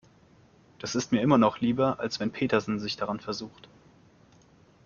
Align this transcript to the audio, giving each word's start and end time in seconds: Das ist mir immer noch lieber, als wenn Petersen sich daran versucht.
Das 0.79 0.95
ist 0.95 1.11
mir 1.11 1.21
immer 1.21 1.37
noch 1.37 1.59
lieber, 1.61 1.99
als 1.99 2.19
wenn 2.19 2.31
Petersen 2.31 2.79
sich 2.79 2.97
daran 2.97 3.19
versucht. 3.19 3.69